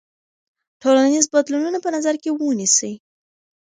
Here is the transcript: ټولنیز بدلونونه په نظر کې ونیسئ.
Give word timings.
ټولنیز 0.81 1.25
بدلونونه 1.33 1.77
په 1.83 1.89
نظر 1.95 2.15
کې 2.23 2.29
ونیسئ. 2.31 2.93